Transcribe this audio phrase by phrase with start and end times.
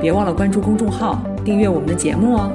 [0.00, 2.50] 别忘了关注公众号，订阅我们的节目哦。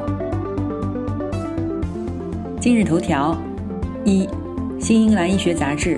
[2.59, 3.35] 今日头条：
[4.05, 4.25] 一，
[4.79, 5.95] 《新英格兰医学杂志》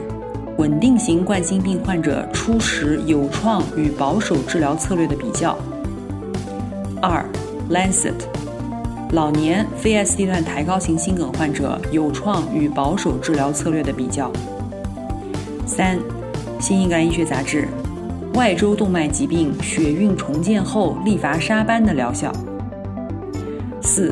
[0.57, 5.57] 稳定型冠心病患者初始有创与保守治疗策略的比较。
[7.01, 7.23] 二，
[7.73, 8.13] 《Lancet》
[9.11, 14.31] 老年非 ST 段抬高型心梗患者有创与保守治疗策略的比较。
[15.65, 15.97] 三，
[16.59, 17.67] 《新英格兰医学杂志》。
[18.33, 22.33] 外周动脉疾病血运重建后利伐沙班的疗效。
[23.79, 24.11] 四，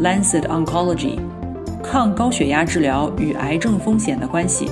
[0.00, 1.16] Lancet Oncology》
[1.82, 4.70] 抗高血压治疗与癌症风险的关系。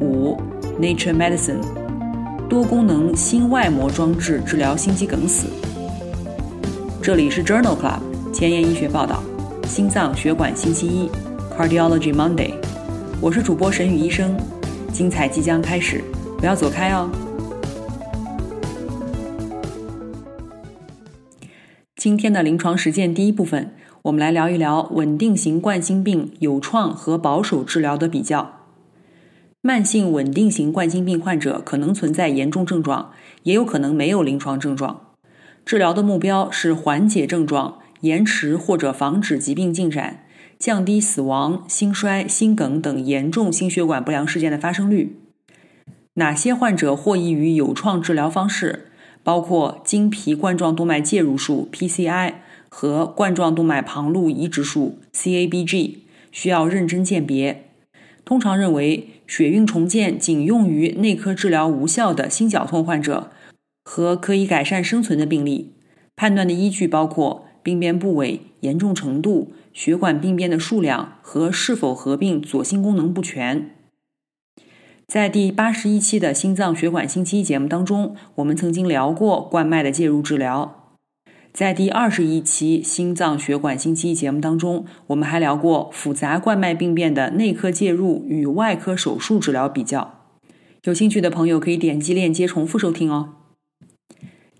[0.00, 0.36] 五，
[0.80, 1.60] 《Nature Medicine》
[2.48, 5.46] 多功能心外膜装置治疗心肌梗死。
[7.00, 8.00] 这里是 Journal Club
[8.32, 9.22] 前沿医学报道，
[9.68, 11.08] 心脏血管星期一
[11.56, 12.54] ，Cardiology Monday。
[13.20, 14.36] 我是主播沈宇医生，
[14.92, 16.02] 精彩即将开始，
[16.38, 17.08] 不要走开哦。
[22.02, 28.58] 今天的临床实践第一部分，我们来聊一聊稳定型冠心病有创和保守治疗的比较。
[29.60, 33.12] 慢性稳定型冠心病患者可能存在严重症状，
[33.44, 35.12] 也有可能没有临床症状。
[35.64, 40.24] 治疗的目标是缓解症状、延迟或者防止疾病进展、
[40.58, 45.20] 降低死亡、心衰、心梗等严重心血管不良事件的发生率。
[46.14, 48.88] 哪些患者获益于有创治疗方式？
[49.24, 52.34] 包括经皮冠状动脉介入术 （PCI）
[52.68, 55.98] 和冠状动脉旁路移植术 （CABG），
[56.30, 57.68] 需要认真鉴别。
[58.24, 63.30] 通常认为，血运重建仅用于内科治疗无效的心绞痛患者
[63.84, 65.72] 和可以改善生存的病例。
[66.14, 73.70] 判断的依据包括病变部位、严重程度、血管病变的数量和是否合并左心功能不全。
[75.12, 80.94] 在第八十一期的心脏血管星期一节目当中，我们曾经聊过冠脉的介入治疗。
[81.52, 90.14] 在第二十一期心脏血管星期一节目当中，我们还聊过复杂冠脉病变的内科介入与外科手术治疗比较。
[90.84, 93.34] 有兴趣的朋友可以点击链接重复收听哦。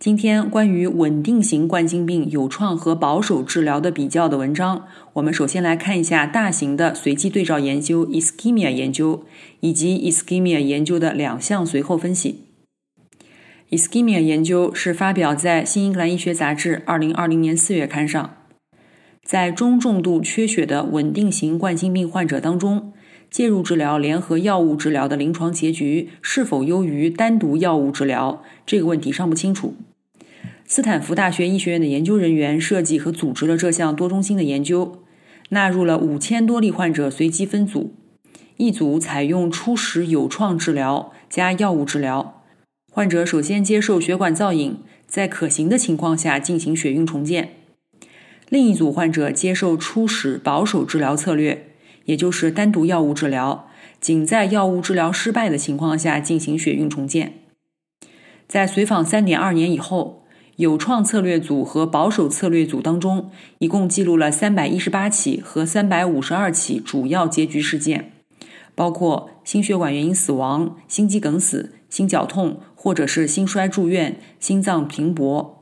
[0.03, 9.25] 今天关于稳定型冠心病有创和保守治疗的比较的文章，我们首先来看一下大型的随机对照研究 （ischemia 研究）
[9.63, 12.41] 以及 ischemia 研究的两项随后分析。
[13.71, 18.35] ischemia 研究是发表在《新英格兰医学杂志》二零二零年四月刊上，
[19.25, 22.93] 在中重度缺血的稳定型冠心病患者当中，
[23.31, 29.77] 介入治疗联合药物治疗的临床结局是否优于单独药物治疗，这个问题尚不清楚。
[30.75, 35.03] 斯坦福大学医学院的研究人员设计和组织了这项多中心的研究，
[35.51, 37.93] 纳入了五千多例患者随机分组，
[38.57, 42.43] 一组采用初始有创治疗加药物治疗，
[42.91, 47.49] 患者首先接受血管造影，在可行的情况下进行血运重建；
[48.49, 51.67] 另一组患者接受初始保守治疗策略，
[52.07, 53.69] 也就是单独药物治疗，
[54.01, 57.35] 仅在药物治疗失败的情况下进行血运重建。
[58.49, 60.22] 在随访三点二年以后。
[60.63, 68.13] 有创策略组和保守策略组当中，一共记录了三百一十八起和三百五十二起主要结局事件，
[68.77, 75.61] 包括心血管原因死亡、心肌梗死、心绞痛，或者是心衰住院、心脏停搏。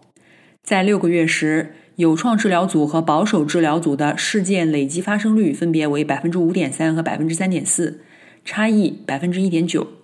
[0.63, 8.03] 在六个月时，有创治疗组和保守治疗组的事件累计发生率分别为百分之五点三和百分之三点四，
[8.45, 10.00] 差异百分之一点九。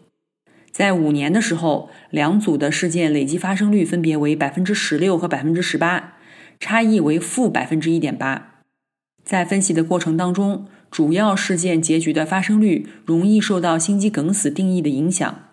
[0.77, 6.19] 在五年的时候，两组的事件累计发生率分别为百分之十六和百分之十八，
[6.61, 8.61] 差异为负百分之一点八。
[9.25, 15.45] 在分析的过程当中，主要事件结局的发生率容易受到心肌梗死定义的影响。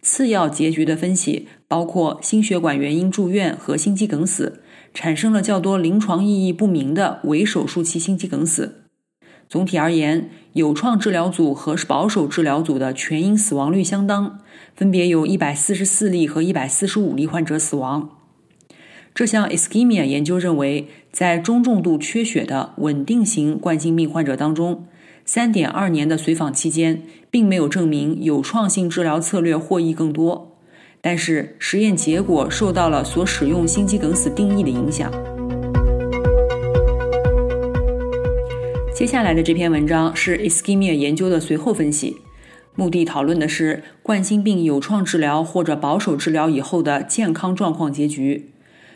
[0.00, 4.62] 次要结局的分析包括心血管原因住院和心肌梗死，
[4.94, 8.81] 产生了较多临床意义不明的伪手术期心肌梗死。
[9.52, 14.38] 总体而言，有创治疗组和保守治疗组的全因死亡率相当，
[14.74, 18.08] 分别有一百四十四例和一百四十五例患者死亡。
[19.14, 24.86] 这项 ischemia 研究认为，在中重度缺血的稳定型冠心病患者当中，
[25.26, 30.56] 三点二年的随访期间，并没有证明有创性治疗策略获益更多。
[31.02, 35.12] 但是实验结果受到了所使用心肌梗死定义的影响。
[39.02, 42.18] 接下来的这篇文章是 ischemia 研究的随后分析，
[42.76, 48.50] 目的讨论的是冠心病有创治疗或者保守治疗以后的健康状况结局。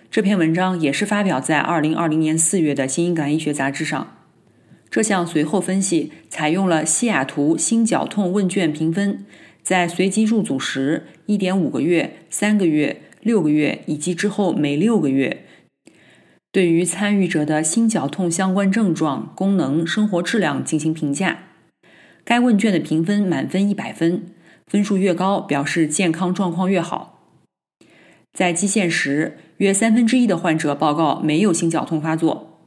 [0.08, 4.16] 这篇文章也是发表在2020年4月的《新英格兰医学杂志》上。
[4.88, 9.26] 这项随后分析采用了西雅图心绞痛问卷评分，
[9.64, 15.45] 在随机入组时1.5个月、3个月、6个月以及之后每6个月，
[16.56, 21.40] 对于参与者的心绞痛相关症状、功能、生活质量进行评价。
[22.24, 24.22] 该问卷的评分满分100分，
[24.66, 27.28] 分数越高表示健康状况越好。
[28.32, 32.58] 在基线时，约三分之一的患者报告没有心绞痛发作。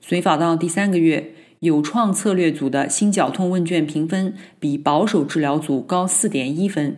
[0.00, 1.34] 随访到第三个月。
[1.58, 6.96] 有创策略组的心绞痛问卷评分比保守治疗组高四点一分，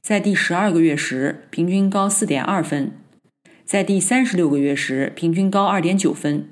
[0.00, 2.92] 在第十二个月时平均高四点二分，
[3.70, 6.48] 在第三十六个月时平均高二点九分。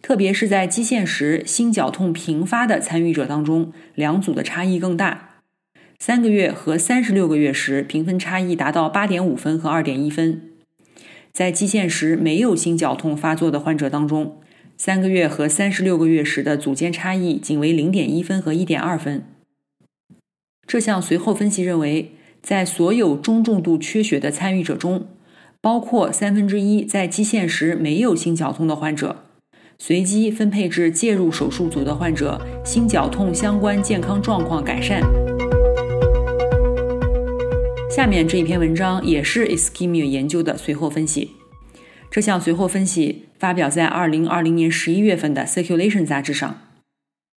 [0.00, 5.42] 特别是在基线时心绞痛频发的参与者当中，两组的差异更大。
[5.98, 10.40] 三个月和三十六个月时评分差异达到八点五分和二点一分，
[11.30, 14.40] 在基线时没有心绞痛发作的患者当中。
[14.78, 19.26] 三个月和三十六个月时的组间差异仅为零点一分和一点二分。
[20.66, 25.06] 这项随后分析认为，在所有中重度缺血的参与者中，
[25.64, 29.24] 包括三分之一在基线时没有心绞痛的患者，
[29.78, 35.00] 随机分配至介入手术组的患者，心绞痛相关健康状况改善。
[37.90, 41.30] 下面这一篇文章也是 ischemia 研究的随后分析。
[42.10, 46.58] 这项随后分析发表在2020年11月份的《Circulation》杂志上，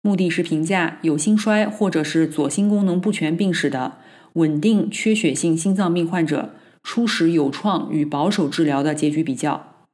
[0.02, 3.98] 目的是评价有心衰或者是左心功能不全病史的
[4.34, 6.56] 稳定缺血性心脏病患者
[6.86, 9.88] 初始有创与保守治疗的结局比较。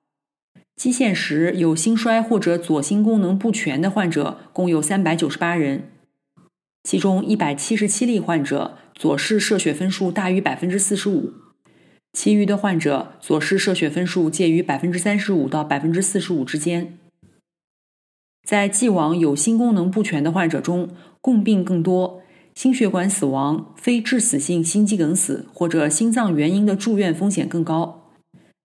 [0.76, 5.90] 基线时有心衰或者左心功能不全的患者共有398人，
[6.84, 11.32] 其中177例患者左室射血分数大于45%。
[12.12, 16.98] 其余的患者左室射血分数介于百分之三十五到百分之四十五之间。
[18.44, 20.90] 在既往有心功能不全的患者中，
[21.22, 22.21] 共病更多，
[22.54, 28.12] 心血管死亡、非致死性心肌梗死或者心脏原因的住院风险更高。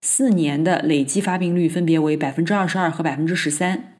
[0.02, 3.98] 四年的累计发病率分别为百分之二十二和百分之十三。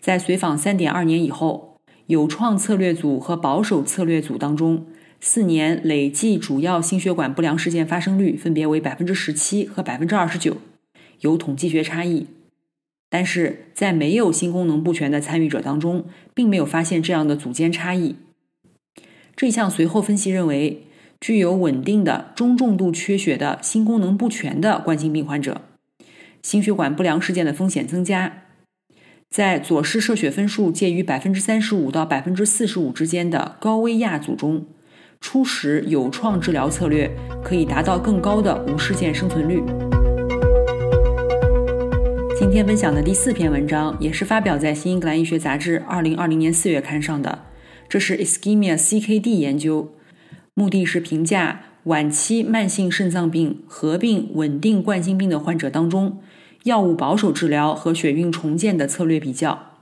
[0.00, 4.86] 在随访三点二年以后，有创策略组和保守策略组当中。
[5.24, 10.56] 四年累计主要心血管不良事件发生率分别为百分之十七和百分之二十九，
[11.20, 12.26] 有统计学差异。
[13.08, 18.16] 但是在没有心功能不全的参与者当中，并没有发现这样的组间差异。
[19.34, 20.84] 这项随后分析认为，
[21.20, 25.62] 具有稳定的中重度缺血的心功能不全的冠心病患者，
[26.42, 28.44] 心血管不良事件的风险增加。
[29.30, 34.66] 在左室射血分数介于百分之三十五到百分之四十五之间的高危亚组中。
[35.20, 37.08] 初始有创治疗策略
[37.44, 39.62] 可以达到更高的无事件生存率。
[42.36, 47.38] 今天分享的第四篇文章也是发表在《新英格兰医学杂志》二零二零年四月刊上的，
[47.92, 49.92] 这是 ischemia CKD 研究，
[50.54, 56.22] 目的是评价晚期慢性肾脏病合并稳定冠心病的患者当中，
[56.64, 59.74] 药物保守治疗和血运重建的策略比较。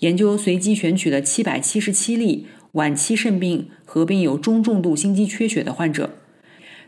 [0.00, 2.46] 研究随机选取了七百七十七例。
[2.72, 6.10] 晚期肾病合并有中重度心肌缺血的患者，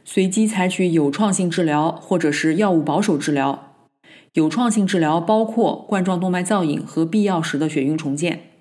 [0.05, 3.73] 随机采取有创性治疗或者是药物保守治疗。
[4.35, 8.52] 有创性治疗包括冠状动脉造影和必要时的血运重建。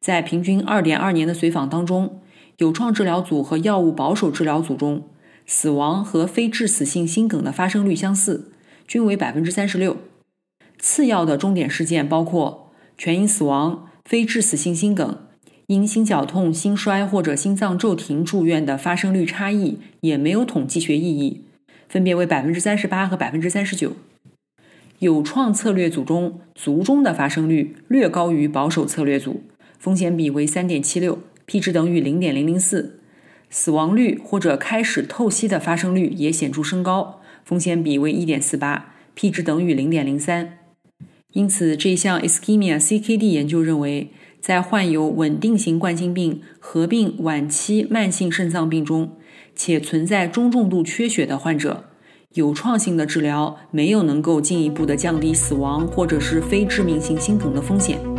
[0.00, 2.20] 在平均二点二年的随访当中，
[2.58, 5.08] 有创治疗组和药物保守治疗组中，
[5.46, 8.52] 死亡和非致死性心梗的发生率相似，
[8.86, 9.96] 均为百分之三十六。
[10.78, 15.18] 次要的终点事件包括全因死亡、非致死性心梗。
[15.68, 21.42] 因心绞痛、心衰或者心脏骤停住院的发生率差异也没有统计学意义，
[21.88, 23.96] 分别为百分之三十八和百分之三十九。
[25.00, 29.42] 有创策略组中卒中的发生率略高于保守策略组，
[29.78, 33.00] 风险比为三点七六，P 值等于零点零零四。
[33.48, 40.58] 死亡率或者开始透析的发生率也显著升高，风险比为一点四八，P 值等于零点零三。
[41.32, 44.10] 因此，这项 ischemia CKD 研究认为。
[44.38, 49.16] 在患有稳定型冠心病合并晚期慢性肾脏病中，
[49.56, 51.86] 且存在中重度缺血的患者，
[52.34, 58.15] 有创性的治疗没有能够进一步的降低死亡或者是非致命性心梗的风险。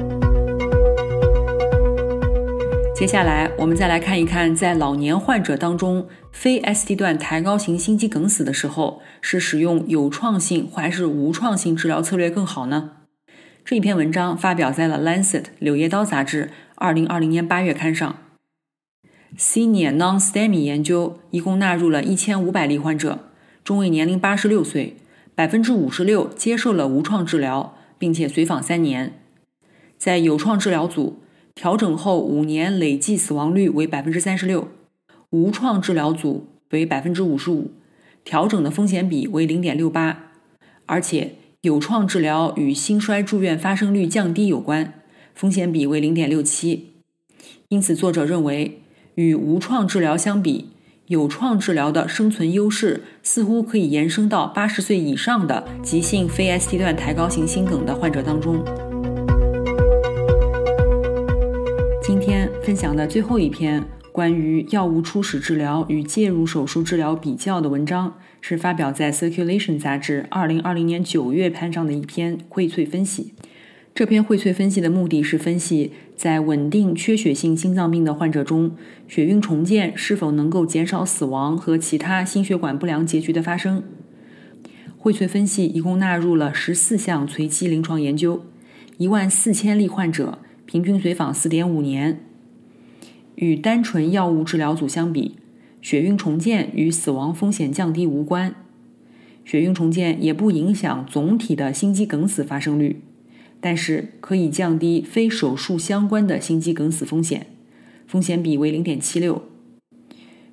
[2.98, 12.94] 接下来，我们再来看一看，在老年患者当中，非 ST 段抬高型心肌梗死的时候，是使用有创性还是无创性治疗策略更好呢？
[13.64, 18.18] 这一篇文章发表在了《Lancet》柳叶刀杂志二零二零年八月刊上。
[19.38, 23.20] Senior Non-STEMI 研究一共纳入了一千五百例患者，
[23.64, 24.98] 中位年龄八十六岁，
[25.36, 29.14] 百分之五十六接受了无创治疗，并且随访三年。
[30.00, 31.20] 在有创治疗组。
[31.58, 34.68] 调整后五年累计死亡率为百分之三十六，
[35.32, 37.72] 无创治疗组为百分之五十五，
[38.24, 40.34] 调整的风险比为零点六八，
[40.86, 45.02] 而且有创治疗与心衰住院发生率降低有关，
[45.34, 46.92] 风险比为零点六七。
[47.70, 48.84] 因此，作者认为
[49.16, 50.70] 与无创治疗相比，
[51.08, 58.64] 有创治疗的生存优势似乎可以延伸到八十岁以上的急性非 ST 段抬高型心梗的患者当中。
[62.08, 63.84] 今天分享的最后一篇
[64.14, 73.34] 关于药物初始治疗与介入手术治疗比较的文章，是发表在《Circulation》杂志2020年9月刊上的一篇荟萃分析。
[73.94, 78.72] 这篇荟萃分析的目的是分析在稳定缺血性心脏病的患者中，
[79.10, 83.84] 血运重建是否能够减少死亡和其他心血管不良结局的发生。
[84.98, 88.46] 荟萃分析一共纳入了14项随机临床研究
[89.00, 90.40] ，1万4千例患者。
[90.68, 92.22] 平均随访四点五年，
[93.36, 95.38] 与单纯药物治疗组相比，
[95.82, 98.54] 血运重建与死亡风险降低无关。
[99.46, 103.00] 血运重建也不影响总体的心肌梗死发生率，
[103.62, 107.48] 但是可以降低非手术相关的心肌梗死风险，
[108.06, 109.44] 风险比为零点七六。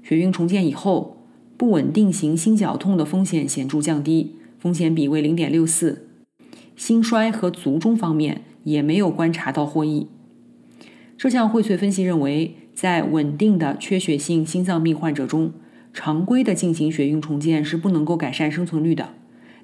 [0.04, 6.06] 血运重建以后，不稳定型心绞痛的风险显著降低，风险比为零点六四。
[6.76, 8.42] 心衰和卒中方面。
[8.64, 10.08] 也没有观察到获益。
[11.16, 15.52] 这项荟萃分析认为，在稳定的缺血性心脏病患者中，
[15.92, 19.10] 常规的进行血运重建是不能够改善生存率的，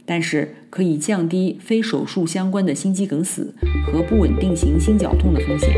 [0.07, 3.53] 但是可以降低非手术相关的心肌梗死
[3.93, 5.71] 和不稳定型心绞痛的风险。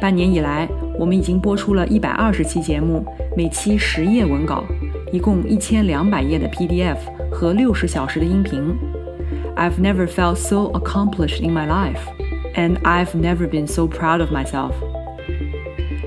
[0.00, 3.02] 半年以来，我们已经播出了一百二十期节目，
[3.34, 4.64] 每期十页文稿，
[5.10, 6.98] 一共一千两百页的 PDF
[7.30, 8.74] 和六十小时的音频。
[9.56, 12.00] I've never felt so accomplished in my life,
[12.54, 14.72] and I've never been so proud of myself.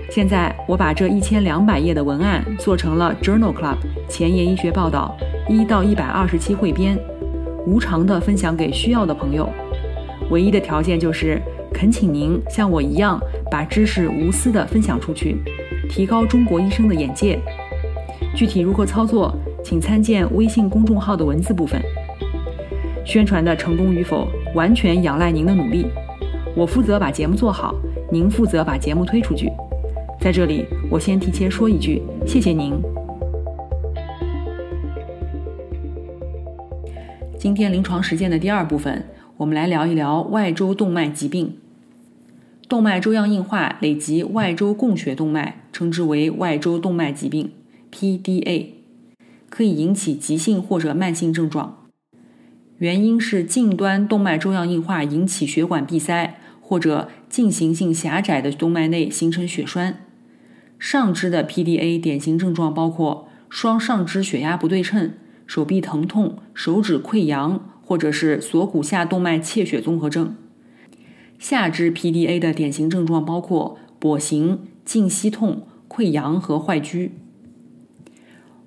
[0.10, 5.16] 现在我把这一千两百页的文案做成了 Journal Club 前沿医学报道
[5.50, 6.98] 一到一百二十期汇编，
[7.66, 9.50] 无偿的分享给需要的朋友。
[10.30, 11.42] 唯一的条件就是
[11.74, 13.22] 恳请您像我一样
[13.52, 15.38] 把知识无私的分享出去，
[15.90, 17.40] 提高中国医生的眼界。
[18.36, 21.82] 具体如何操作，请参见微信公众号的文字部分。
[23.06, 25.86] 宣传的成功与否，完全仰赖您的努力。
[26.56, 27.76] 我负责把节目做好，
[28.12, 29.52] 您负责把节目推出去。
[30.20, 32.74] 在这里，我先提前说一句，谢谢您。
[37.38, 39.06] 今天临床实践的第二部分，
[39.38, 41.58] 我们来聊一聊外周动脉疾病。
[42.68, 47.52] 动脉粥样硬化累及外周供血动脉，称之为外周动脉疾病
[47.92, 48.70] （PDA），
[49.52, 51.85] 可以引起急性或者慢性症状。
[52.80, 60.06] 原因是近端动脉粥样硬化引起血管闭塞，或者进行性狭窄的动脉内形成血栓。
[60.78, 65.14] 上肢的 PDA 典型症状包括双上肢血压不对称、
[65.48, 70.36] 手臂疼痛、手指溃疡，或者是锁骨下动脉怯血综合症。
[71.40, 77.12] 下肢 PDA 的典型症状包括跛行、静息痛、溃疡和坏疽。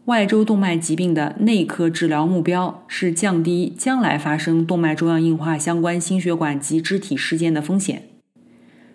[0.09, 8.05] 外周动脉疾病的内科治疗目标是降低将来发生动脉粥样硬化相关心血管及肢体事件的风险，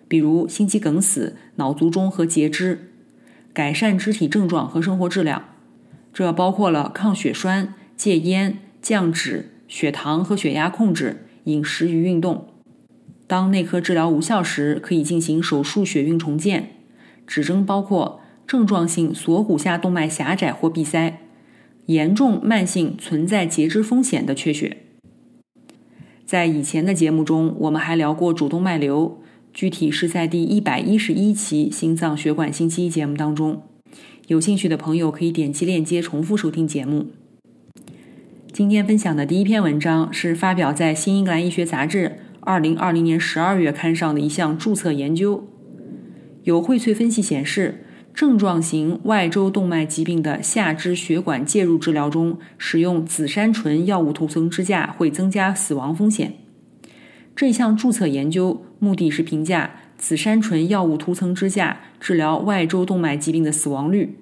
[0.08, 2.90] 比如心肌梗死、脑卒中和截肢，
[3.52, 5.44] 改善肢体症状和生活质量，
[6.12, 12.48] 这包括了抗血栓、戒烟、降脂、血糖和血压控制、饮食与运动。
[13.28, 16.70] 当内科治疗无效时，可以进行手术血运重建，
[17.24, 18.20] 指征包括。
[18.46, 21.20] 症状性锁骨下动脉狭窄或闭塞，
[21.86, 24.78] 严重慢性存在截肢风险的缺血。
[26.26, 29.18] 在以前的节目中，我们还聊过主动脉瘤，
[29.52, 33.62] 具体是在第一百一十一期心脏血管星期一节目当中。
[34.28, 37.06] 有兴趣的朋友可以点击链接重复收听节目。
[38.52, 42.08] 今天分享的第一篇文章是发表在《新英格兰医学杂志》
[42.40, 45.46] 二零二零年十二月刊上的一项注册研究，
[46.44, 47.83] 有荟萃分析显示。
[48.14, 56.34] 症状型外周动脉疾病的下肢血管介入治疗中，使用紫杉醇药物涂层支架会增加死亡风险。
[57.34, 64.16] 这项注册研究目的是评价紫杉醇药物涂层支架治疗外周动脉疾病的死亡率。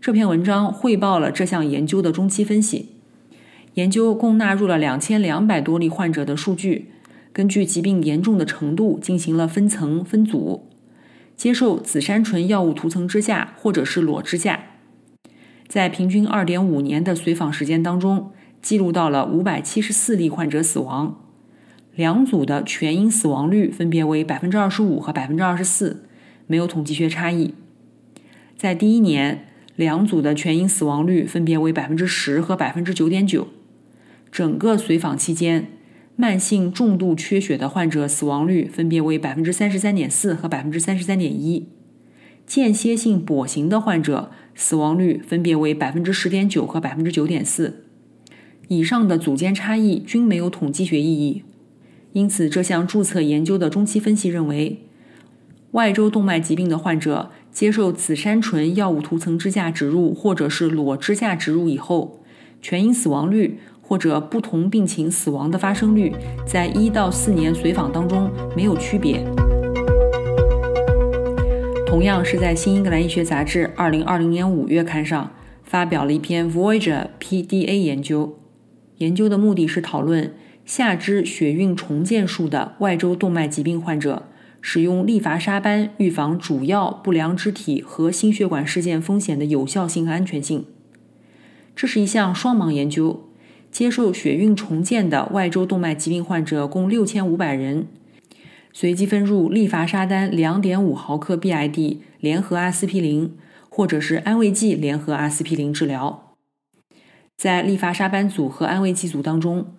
[0.00, 2.88] 这篇文章汇报了这项研究的中期分析。
[3.74, 6.86] 研究共纳入了两千两百多例患者的数据，
[7.34, 10.69] 根据疾病严重的程度进行了分层分组，
[11.40, 14.60] 接受紫杉醇药物涂层支架或者是裸支架。
[15.66, 21.18] 在平均二点五年的随访时间当中，记录到了五百七十四例患者死亡。
[21.94, 26.04] 两组的全因死亡率分别为百分之二十五和百分之二十四，
[26.46, 27.54] 没有统计学差异。
[28.58, 33.48] 在第一年，两组的全因死亡率分别为百分之十和百分之九点九。
[34.30, 35.68] 整个随访期间，
[36.20, 41.66] 慢性重度缺血的患者死亡率分别为百分之三十三点四和百分之三十三点一。
[42.46, 47.84] 间歇性跛行的患者死亡率分别为百分之十点九和百分之九点四，
[48.68, 51.42] 以上的组间差异均没有统计学意义。
[52.12, 54.82] 因此，这项注册研究的中期分析认为，
[55.70, 62.20] 外周动脉疾病的患者接受紫杉醇药物涂层支架植入或者是裸支架植入以后，
[62.60, 63.60] 全因死亡率
[63.90, 66.14] 或者不同病情死亡的发生率，
[66.46, 69.24] 在一到四年随访当中没有区别。
[71.88, 75.32] 同样是在《新英格兰医学杂志》二零二零年五月刊上
[75.64, 78.38] 发表了一篇 Voyager PDA 研究。
[78.98, 84.28] 研究的目的是讨论下肢血运重建术的外周动脉疾病患者
[84.60, 90.64] 使用利伐沙班预防主要不良肢体和心血管事件风险的有效性和安全性。
[91.74, 93.24] 这是一项双盲研究，
[93.70, 97.86] 接受血运重建的外周动脉疾病患者共六千五百人。
[98.72, 103.36] 随机分入利伐沙丹2.5毫克 BID 联合阿司匹林，
[103.68, 106.36] 或者是安慰剂联合阿司匹林治疗。
[107.36, 109.74] 在利伐沙班组和安慰剂组当中，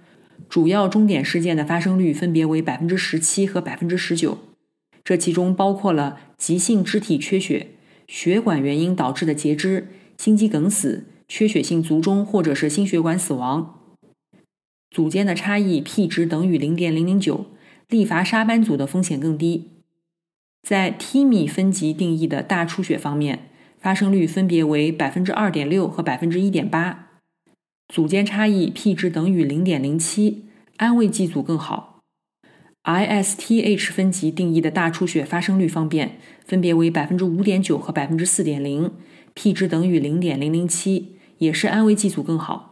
[0.49, 4.37] 主要终点事件的发生率分别为百分之十七和百分之十九，
[5.03, 7.67] 这其中包括了急性肢体缺血、
[8.07, 13.80] 血管原因导致的截肢、心肌梗死、缺血性卒中或者是心血管死亡。
[14.91, 17.45] 组间的差异 p 值等于0.009。
[17.89, 19.67] 利伐沙班组的风险更低。
[20.63, 23.49] 在 TIMI 分级定义的大出血方面，
[23.81, 27.09] 发生率分别为百分之二点六和百分之一点八，
[27.89, 30.45] 组间差异 p 值等于零点零七，
[30.77, 31.99] 安慰剂组更好。
[32.85, 38.89] ISTH 分级定义的大出血发生率方面，分别为百分之五点九和百分之四点零
[39.33, 42.70] ，p 值等于零点零零七，也是安慰剂组更好。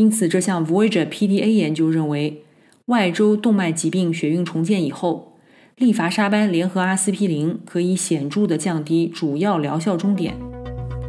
[0.00, 2.42] 因此，这项 Voyager PDA 研究认为。
[2.86, 5.34] 外周动脉疾病血运重建以后，
[5.76, 10.34] 利伐沙班联合阿司匹林可以显著地降低主要疗效终点，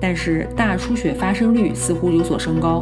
[0.01, 2.81] 但是大出血发生率似乎有所升高。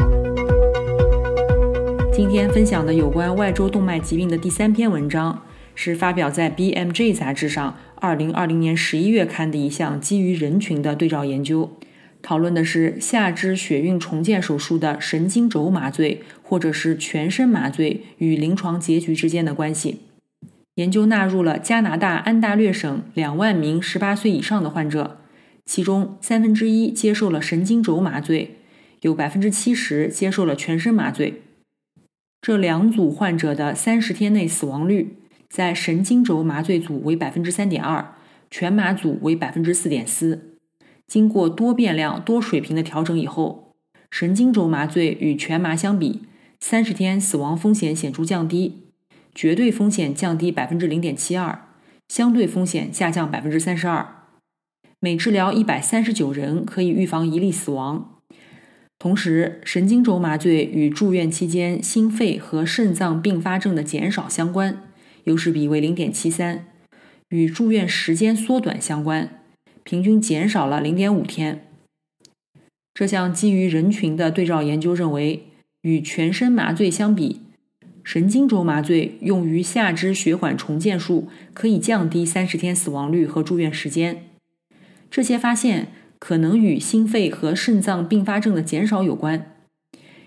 [2.11, 5.43] 今天分享的有关外周动脉疾病的第三篇文章，
[5.75, 11.69] 是发表在 BMJ 杂志上2020年11月刊的一项基于人群的对照研究。
[12.21, 20.01] 讨论的是下肢血运重建手术的神经轴麻醉，或者是全身麻醉与临床结局之间的关系。
[20.75, 25.21] 研究纳入了加拿大安大略省两万名十八岁以上的患者，
[25.65, 28.57] 其中三分之一接受了神经轴麻醉，
[29.01, 31.41] 有百分之七十接受了全身麻醉。
[32.41, 35.17] 这两组患者的三十天内死亡率，
[35.49, 38.13] 在神经轴麻醉组为百分之三点二，
[38.49, 40.48] 全麻组为百分之四点四。
[41.09, 43.73] 经过多变量、多水平的调整以后，
[44.11, 46.21] 神经轴麻醉与全麻相比，
[46.59, 48.83] 三十天死亡风险显著降低，
[49.33, 51.65] 绝对风险降低百分之零点七二，
[52.07, 54.07] 相对风险下降百分之三十二。
[54.99, 58.19] 每治疗一百三十九人可以预防一例死亡。
[58.99, 64.83] 同时，神经轴麻醉与住院期间心肺和肾脏并发症的减少相关，
[65.23, 66.67] 优势比为零点七三，
[67.29, 69.38] 与住院时间缩短相关。
[69.89, 71.65] 平均减少了零点五天。
[72.93, 75.47] 这项基于人群的对照研究认为，
[75.81, 77.41] 与全身麻醉相比，
[78.03, 84.25] 神经轴麻醉用于下肢血管重建术可以降低三十天死亡率和住院时间。
[85.09, 85.87] 这些发现
[86.19, 89.55] 可能与心肺和肾脏并发症的减少有关。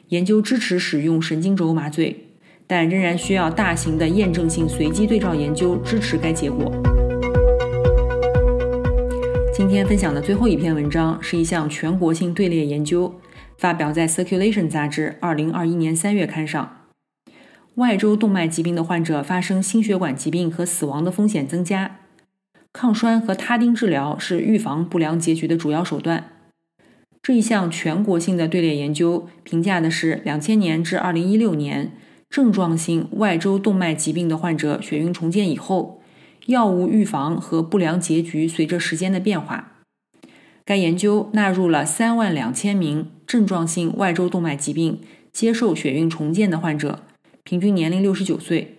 [0.09, 2.27] 研究支持使用神经轴麻醉，
[2.67, 6.92] 但仍然需要大型的验证性随机对照研究支持该结果。
[9.55, 13.21] 今天分享的最后一篇文章是一项全国性队列研究，
[13.59, 16.89] 发表在《Circulation》杂志2021年3月刊上。
[17.75, 21.99] 外周动脉疾病的患者发生心血管疾病和死亡的风险增加，
[22.73, 26.31] 抗栓和他汀治疗是预防不良结局的主要手段。
[27.23, 31.93] 这一项全国性的队列研究评价的是2000年至2016年
[32.31, 36.02] 症状性外周动脉疾病的患者血运重建以后。
[36.47, 39.73] 药物预防和不良结局随着时间的变化。
[40.65, 45.01] 该研究纳入了三万两千名症状性外周动脉疾病
[45.33, 47.01] 接受血运重建的患者，
[47.43, 48.79] 平均年龄六十九岁。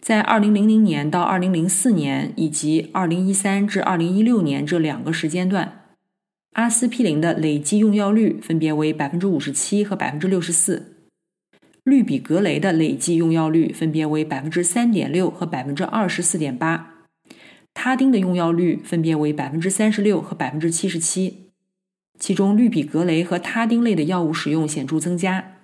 [0.00, 5.84] 在二零零零年到二零零四年以及二零一三至二零一六年这两个时间段，
[6.52, 10.95] 阿司匹林的累计用药率分别为百分之五十七和百分之六十四，
[11.86, 17.04] 氯吡格雷的累计用药率分别为百分之三点六和百分之二十四点八，
[17.72, 21.52] 他汀的用药率分别为百分之三十六和百分之七十七，
[22.18, 25.58] 其中氯吡格雷和他汀类的药物使用显著增加。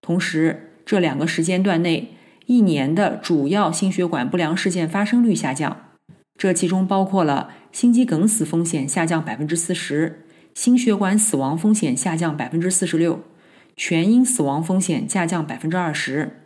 [0.00, 2.14] 同时，这两个时间段内。
[2.46, 5.90] 一年的主要心血管不良事件发生率下降，
[6.36, 13.22] 这其中包括了心肌梗死风险下降百分之四十，心血管死亡风险下降百分之四十六，
[13.76, 16.42] 全因死亡风险下降百分之二十。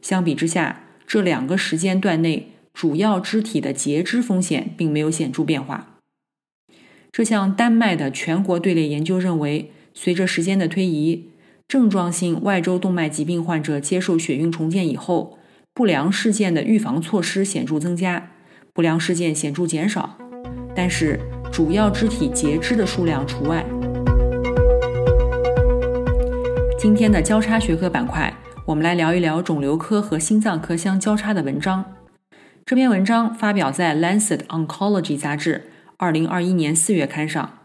[0.00, 5.98] 相比之下，这两个时间段内主要肢体的截肢风险并没有显著变化。
[7.12, 11.30] 这项丹麦的全国队列研究认为，随着时间的推移。
[11.66, 15.38] 症状性外周动脉疾病患者接受血运重建以后，
[15.72, 18.32] 不良事件的预防措施显著增加，
[18.74, 20.18] 不良事件显著减少，
[20.76, 21.18] 但是
[21.50, 23.64] 主要肢体截肢的数量除外。
[26.84, 31.82] 今天的交叉学科板块，我们来聊一聊肿瘤科和心脏科相交叉的文章。
[32.66, 37.58] 这篇文章发表在《Lancet Oncology》杂志二零二一年四月刊上。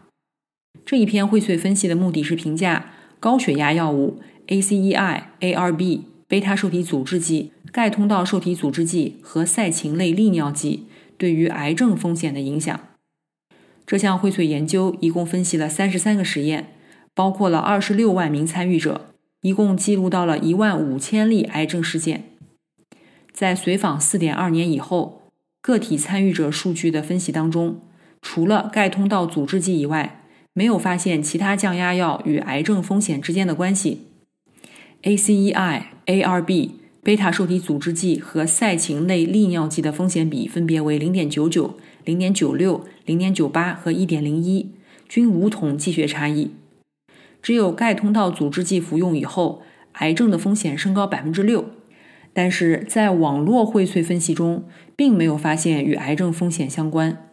[0.86, 2.92] 这一篇荟萃分析的目的是评价。
[3.20, 10.86] 高血压药物 ACEI、ARB、贝塔受体阻滞剂、钙通道受体阻滞剂和赛嗪类利尿剂
[11.18, 12.80] 对于癌症风险的影响。
[13.84, 16.72] 这项荟萃研究一共分析了三十三个实验，
[17.14, 19.08] 包括了二十六万名参与者，
[19.42, 22.24] 一共记录到了一万五千例癌症事件。
[23.32, 25.22] 在随访四点二年以后，
[25.62, 27.80] 个体参与者数据的分析当中，
[28.20, 34.02] 除了钙通道阻滞剂以外，没有发现其他降压药与癌症风险之间的关系。
[35.02, 36.70] ACEI、ARB、
[37.02, 41.72] 贝塔受体阻滞剂和赛嗪类利尿剂的风险比分别为0.99、
[42.04, 44.66] 0.96、0.98和1.01，
[45.08, 46.50] 均无统计学差异。
[47.42, 51.64] 只有钙通道阻滞剂服用以后，癌症的风险升高6%，
[52.32, 57.30] 但是在网络荟萃分析中，并没有发现与癌症风险相关。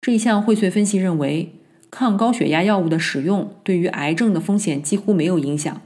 [0.00, 1.54] 这一项荟萃分析认为。
[1.90, 5.80] 抗高血压药物的使用对于癌症的风险几乎没有影响，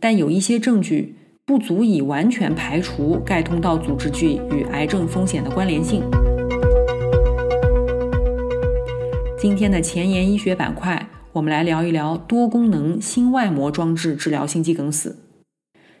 [0.00, 6.02] 但有一些证据不足以完全排除钙通道阻滞剂与癌症风险的关联性。
[9.38, 15.16] 今天的前沿医学板块，我们来聊一聊多功能心外膜装置治疗心肌梗死。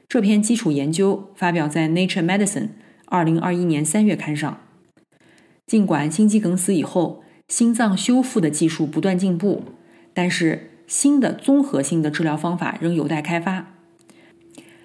[0.08, 2.62] 这篇基础研究发表在《Nature Medicine》
[3.04, 4.58] 二零二一年三月刊上。
[5.68, 9.62] 尽管心肌梗死以后，心脏修复的技术不断进步，
[10.12, 13.74] 但是新的综合性的治疗方法仍有待开发。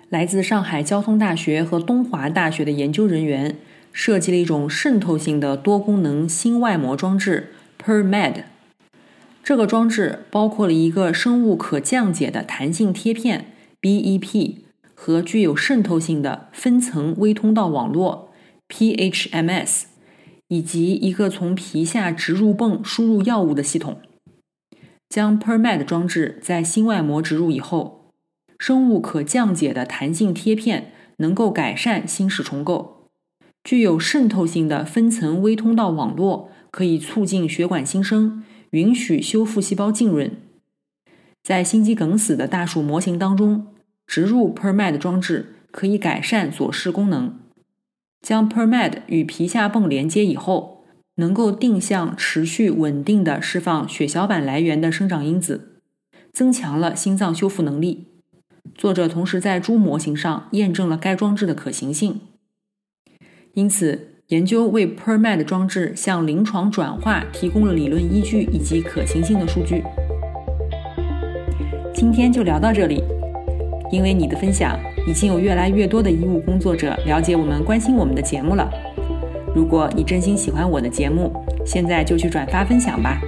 [0.09, 3.57] 来自上海交通大学和东华大学的研究人员
[3.91, 7.51] 设计了一种渗透性的多功能心外膜装置
[7.83, 8.43] PerMed。
[9.45, 14.55] 这个装置包括了一个生物可降解的弹性贴片 BEP
[14.93, 18.31] 和具有渗透性的分层微通道网络
[18.67, 19.83] PHMS。
[20.47, 23.99] 以及一个从皮下植入泵输入药物的系统。
[25.09, 28.11] 将 PerMed 装置在心外膜植入以后，
[28.59, 33.07] 生物可降解的弹性贴片能够改善心室重构。
[33.63, 40.31] 具有渗透性的分层微通道网络可以促进血管新生，允许修复细胞浸润。
[41.43, 43.67] 在心肌梗死的大鼠模型当中，
[44.07, 47.39] 植入 PerMed 装置可以改善左室功能。
[48.21, 50.83] 将 PerMed 与皮下泵连接以后，
[51.17, 55.81] 能够定向持续稳定的释放血小板来源的生长因子，
[56.33, 58.07] 增强了心脏修复能力。
[58.73, 62.19] 作者同时在猪模型上验证了该装置的可行性。
[63.53, 69.83] 因此，研究为 PerMed 装置向临床转化提供了理论依据以及可行性的数据。
[71.93, 73.03] 今天就聊到这里。
[73.91, 78.67] 因为你的分享，已经有越来越多的医务工作者了解我们、关心我们的节目了。
[79.53, 81.31] 如果你真心喜欢我的节目，
[81.63, 83.21] 现在就去转发分享吧。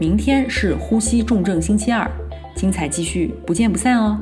[0.00, 2.10] 明天是呼吸重症星期二，
[2.56, 4.18] 精彩继续，不见不散哦。